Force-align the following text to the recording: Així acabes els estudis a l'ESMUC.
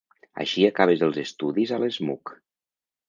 Així 0.43 0.63
acabes 0.69 1.03
els 1.07 1.19
estudis 1.25 1.75
a 1.77 1.79
l'ESMUC. 1.85 2.37